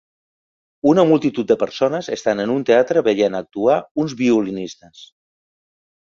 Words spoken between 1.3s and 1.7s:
de